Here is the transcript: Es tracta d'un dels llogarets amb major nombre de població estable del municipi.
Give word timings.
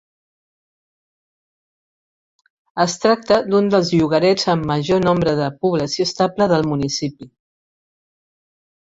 Es 2.85 2.95
tracta 3.03 3.37
d'un 3.49 3.69
dels 3.75 3.91
llogarets 3.99 4.47
amb 4.53 4.65
major 4.71 5.03
nombre 5.03 5.35
de 5.41 5.51
població 5.65 6.07
estable 6.13 6.49
del 6.53 6.65
municipi. 6.71 7.29